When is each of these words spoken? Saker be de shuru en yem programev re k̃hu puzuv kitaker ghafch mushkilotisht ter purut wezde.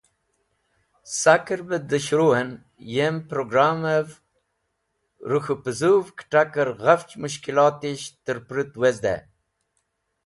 Saker 1.19 1.61
be 1.67 1.77
de 1.89 1.99
shuru 2.05 2.29
en 2.41 2.49
yem 2.93 3.15
programev 3.31 4.07
re 5.29 5.39
k̃hu 5.43 5.55
puzuv 5.63 6.03
kitaker 6.17 6.69
ghafch 6.83 7.13
mushkilotisht 7.21 8.13
ter 8.25 8.37
purut 8.47 8.73
wezde. 8.81 9.15